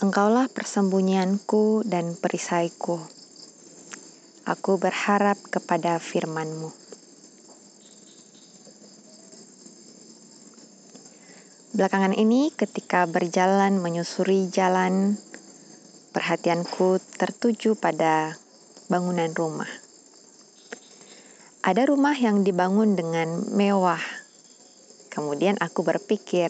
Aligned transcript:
Engkaulah 0.00 0.48
persembunyianku 0.48 1.84
dan 1.84 2.16
perisaiku. 2.16 2.96
Aku 4.48 4.80
berharap 4.80 5.36
kepada 5.52 6.00
firman-Mu. 6.00 6.72
Belakangan 11.76 12.16
ini 12.16 12.48
ketika 12.48 13.04
berjalan 13.04 13.76
menyusuri 13.76 14.48
jalan, 14.48 15.20
perhatianku 16.16 16.96
tertuju 17.20 17.76
pada 17.76 18.40
bangunan 18.88 19.28
rumah. 19.36 19.68
Ada 21.60 21.84
rumah 21.84 22.16
yang 22.16 22.40
dibangun 22.40 22.96
dengan 22.96 23.52
mewah. 23.52 24.00
Kemudian 25.12 25.60
aku 25.60 25.84
berpikir, 25.84 26.48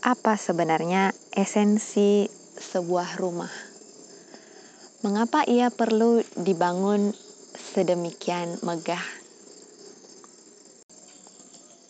apa 0.00 0.40
sebenarnya 0.40 1.12
esensi 1.36 2.35
sebuah 2.56 3.20
rumah. 3.20 3.52
Mengapa 5.04 5.44
ia 5.44 5.68
perlu 5.70 6.24
dibangun 6.34 7.12
sedemikian 7.54 8.58
megah? 8.64 9.04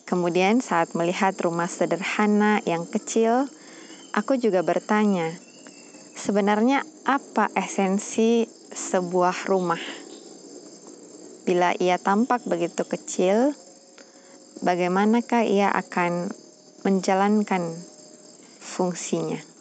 Kemudian, 0.07 0.63
saat 0.63 0.95
melihat 0.95 1.35
rumah 1.43 1.67
sederhana 1.67 2.63
yang 2.63 2.87
kecil, 2.87 3.51
aku 4.15 4.39
juga 4.39 4.63
bertanya, 4.63 5.35
sebenarnya 6.15 6.87
apa 7.03 7.51
esensi 7.51 8.47
sebuah 8.71 9.51
rumah? 9.51 9.81
Bila 11.43 11.75
ia 11.75 11.99
tampak 11.99 12.47
begitu 12.47 12.87
kecil, 12.87 13.51
bagaimanakah 14.63 15.43
ia 15.43 15.71
akan 15.75 16.31
menjalankan 16.87 17.75
fungsinya? 18.63 19.56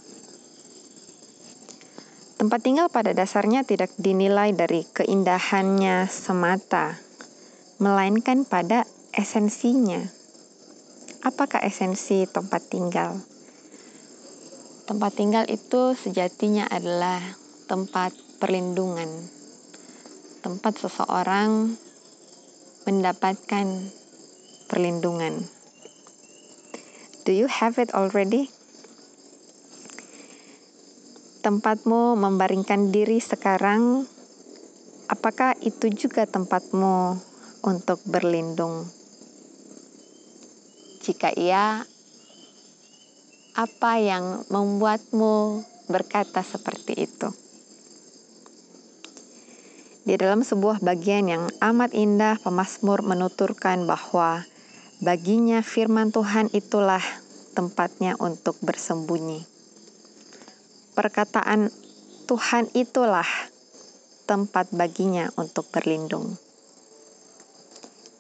Tempat 2.37 2.69
tinggal 2.69 2.93
pada 2.93 3.17
dasarnya 3.17 3.65
tidak 3.65 3.89
dinilai 3.97 4.53
dari 4.53 4.85
keindahannya 4.85 6.05
semata, 6.05 7.01
melainkan 7.81 8.45
pada 8.45 8.85
esensinya. 9.17 10.05
Apakah 11.25 11.65
esensi 11.65 12.29
tempat 12.29 12.69
tinggal? 12.69 13.17
Tempat 14.85 15.13
tinggal 15.17 15.49
itu 15.49 15.97
sejatinya 15.97 16.69
adalah 16.69 17.25
tempat 17.73 18.13
perlindungan, 18.37 19.09
tempat 20.45 20.77
seseorang 20.77 21.73
mendapatkan 22.85 23.67
perlindungan. 24.69 25.41
Do 27.25 27.33
you 27.33 27.49
have 27.49 27.81
it 27.81 27.97
already? 27.97 28.56
Tempatmu 31.47 32.19
membaringkan 32.19 32.91
diri 32.91 33.23
sekarang, 33.23 34.03
apakah 35.07 35.55
itu 35.63 35.87
juga 35.95 36.27
tempatmu 36.27 37.23
untuk 37.63 38.03
berlindung? 38.03 38.83
Jika 41.07 41.31
iya, 41.39 41.87
apa 43.55 43.93
yang 44.03 44.43
membuatmu 44.51 45.63
berkata 45.87 46.43
seperti 46.43 47.07
itu? 47.07 47.31
Di 50.03 50.19
dalam 50.19 50.43
sebuah 50.43 50.83
bagian 50.83 51.31
yang 51.31 51.47
amat 51.63 51.95
indah, 51.95 52.43
pemazmur 52.43 53.07
menuturkan 53.07 53.87
bahwa 53.87 54.43
baginya 54.99 55.63
firman 55.63 56.11
Tuhan 56.11 56.51
itulah 56.51 57.07
tempatnya 57.55 58.19
untuk 58.19 58.59
bersembunyi 58.67 59.56
perkataan 60.97 61.69
Tuhan 62.25 62.73
itulah 62.73 63.29
tempat 64.25 64.73
baginya 64.73 65.29
untuk 65.37 65.69
berlindung. 65.69 66.41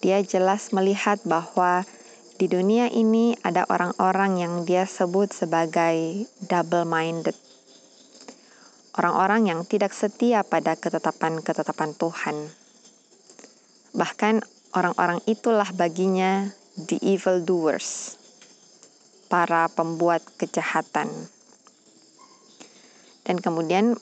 Dia 0.04 0.20
jelas 0.20 0.70
melihat 0.76 1.18
bahwa 1.24 1.88
di 2.36 2.52
dunia 2.52 2.92
ini 2.92 3.32
ada 3.40 3.64
orang-orang 3.66 4.38
yang 4.38 4.54
dia 4.68 4.84
sebut 4.84 5.32
sebagai 5.32 6.28
double-minded. 6.44 7.32
Orang-orang 8.92 9.48
yang 9.48 9.60
tidak 9.64 9.96
setia 9.96 10.44
pada 10.44 10.76
ketetapan-ketetapan 10.76 11.96
Tuhan. 11.96 12.36
Bahkan 13.96 14.44
orang-orang 14.76 15.24
itulah 15.24 15.72
baginya 15.72 16.52
the 16.76 17.00
evil 17.00 17.40
doers, 17.40 18.20
para 19.32 19.72
pembuat 19.72 20.20
kejahatan. 20.36 21.08
Dan 23.26 23.42
kemudian 23.42 23.98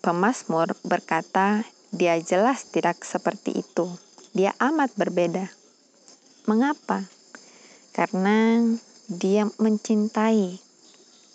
pemazmur 0.00 0.72
berkata, 0.80 1.68
dia 1.92 2.16
jelas 2.16 2.72
tidak 2.72 3.04
seperti 3.04 3.60
itu. 3.60 3.92
Dia 4.32 4.56
amat 4.56 4.96
berbeda. 4.96 5.52
Mengapa? 6.48 7.04
Karena 7.92 8.64
dia 9.12 9.44
mencintai 9.60 10.56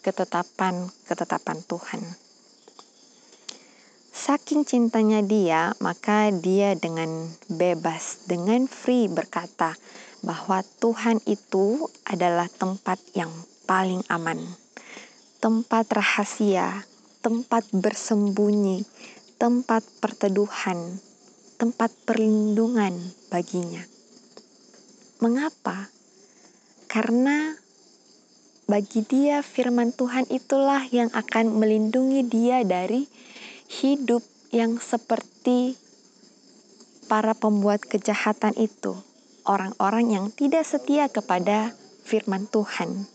ketetapan-ketetapan 0.01 1.59
Tuhan. 1.69 2.01
Saking 4.15 4.65
cintanya 4.65 5.21
dia, 5.21 5.77
maka 5.77 6.33
dia 6.33 6.73
dengan 6.73 7.29
bebas, 7.45 8.25
dengan 8.25 8.65
free 8.65 9.05
berkata 9.05 9.77
bahwa 10.25 10.65
Tuhan 10.81 11.21
itu 11.29 11.85
adalah 12.07 12.49
tempat 12.49 12.97
yang 13.13 13.29
paling 13.69 14.01
aman, 14.09 14.41
tempat 15.44 15.85
rahasia, 15.94 16.88
tempat 17.25 17.66
bersembunyi, 17.74 18.86
tempat 19.41 19.81
perteduhan, 19.97 21.02
tempat 21.58 21.90
perlindungan 22.06 22.94
baginya. 23.34 23.81
Mengapa? 25.25 25.90
Karena 26.86 27.58
bagi 28.69 29.02
dia 29.02 29.41
firman 29.41 29.90
Tuhan 29.90 30.30
itulah 30.30 30.86
yang 30.94 31.09
akan 31.18 31.58
melindungi 31.58 32.30
dia 32.30 32.62
dari 32.62 33.10
hidup 33.74 34.21
yang 34.54 34.78
seperti 34.78 35.81
para 37.10 37.33
pembuat 37.33 37.81
kejahatan 37.81 38.54
itu, 38.54 39.01
orang-orang 39.50 40.13
yang 40.13 40.25
tidak 40.30 40.62
setia 40.62 41.10
kepada 41.10 41.74
firman 42.06 42.45
Tuhan. 42.54 43.10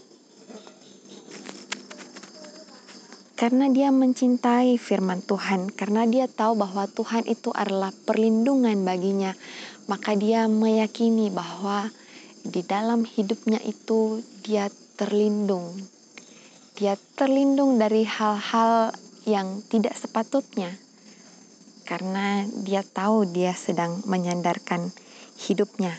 Karena 3.40 3.72
dia 3.72 3.88
mencintai 3.88 4.76
firman 4.76 5.24
Tuhan, 5.24 5.72
karena 5.72 6.04
dia 6.04 6.28
tahu 6.28 6.60
bahwa 6.60 6.84
Tuhan 6.84 7.24
itu 7.24 7.48
adalah 7.56 7.88
perlindungan 8.04 8.84
baginya, 8.84 9.32
maka 9.88 10.12
dia 10.12 10.44
meyakini 10.44 11.32
bahwa 11.32 11.88
di 12.44 12.60
dalam 12.60 13.08
hidupnya 13.08 13.56
itu 13.64 14.20
dia 14.44 14.68
terlindung. 15.00 15.72
Dia 16.76 17.00
terlindung 17.16 17.80
dari 17.80 18.04
hal-hal 18.04 18.92
yang 19.24 19.64
tidak 19.72 19.96
sepatutnya, 19.96 20.76
karena 21.88 22.44
dia 22.44 22.84
tahu 22.84 23.24
dia 23.24 23.56
sedang 23.56 24.04
menyandarkan 24.04 24.92
hidupnya 25.48 25.96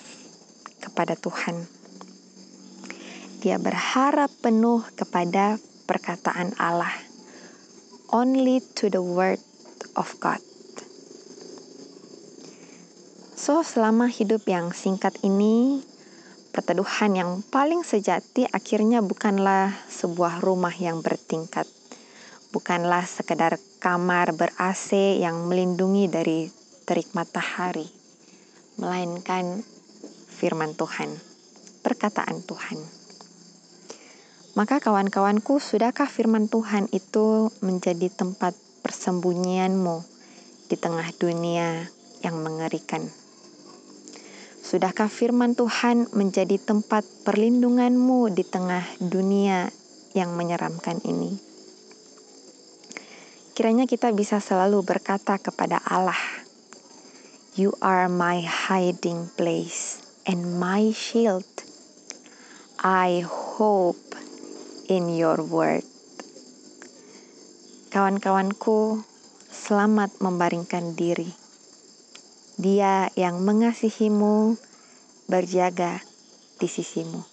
kepada 0.78 1.18
Tuhan. 1.18 1.66
Dia 3.42 3.58
berharap 3.58 4.30
penuh 4.46 4.86
kepada 4.94 5.58
perkataan 5.90 6.54
Allah 6.62 7.10
only 8.12 8.60
to 8.76 8.92
the 8.92 9.00
word 9.00 9.40
of 9.96 10.12
God. 10.20 10.44
So, 13.34 13.66
selama 13.66 14.06
hidup 14.06 14.46
yang 14.46 14.70
singkat 14.70 15.18
ini, 15.26 15.82
perteduhan 16.54 17.18
yang 17.18 17.32
paling 17.50 17.82
sejati 17.82 18.46
akhirnya 18.46 19.02
bukanlah 19.02 19.74
sebuah 19.90 20.46
rumah 20.46 20.76
yang 20.78 21.02
bertingkat. 21.02 21.66
Bukanlah 22.52 23.08
sekedar 23.08 23.58
kamar 23.82 24.36
ber-AC 24.38 25.18
yang 25.18 25.50
melindungi 25.50 26.06
dari 26.12 26.40
terik 26.86 27.16
matahari, 27.18 27.88
melainkan 28.78 29.64
firman 30.30 30.76
Tuhan, 30.76 31.10
perkataan 31.82 32.44
Tuhan. 32.46 33.01
Maka 34.52 34.84
kawan-kawanku, 34.84 35.64
sudahkah 35.64 36.12
firman 36.12 36.52
Tuhan 36.52 36.92
itu 36.92 37.56
menjadi 37.64 38.12
tempat 38.12 38.52
persembunyianmu 38.84 40.04
di 40.68 40.76
tengah 40.76 41.08
dunia 41.16 41.88
yang 42.20 42.36
mengerikan? 42.44 43.00
Sudahkah 44.60 45.08
firman 45.08 45.56
Tuhan 45.56 46.12
menjadi 46.12 46.60
tempat 46.60 47.08
perlindunganmu 47.24 48.36
di 48.36 48.44
tengah 48.44 48.84
dunia 49.00 49.72
yang 50.20 50.36
menyeramkan 50.36 51.00
ini? 51.08 51.40
Kiranya 53.56 53.88
kita 53.88 54.12
bisa 54.12 54.44
selalu 54.44 54.84
berkata 54.84 55.40
kepada 55.40 55.80
Allah, 55.80 56.20
You 57.56 57.72
are 57.80 58.12
my 58.12 58.44
hiding 58.44 59.32
place 59.40 60.04
and 60.28 60.60
my 60.60 60.92
shield. 60.92 61.48
I 62.84 63.24
hope 63.24 64.11
in 64.92 65.08
your 65.16 65.40
word. 65.40 65.88
Kawan-kawanku, 67.96 69.00
selamat 69.48 70.20
membaringkan 70.20 71.00
diri. 71.00 71.32
Dia 72.60 73.08
yang 73.16 73.40
mengasihimu 73.40 74.60
berjaga 75.32 76.04
di 76.60 76.68
sisimu. 76.68 77.31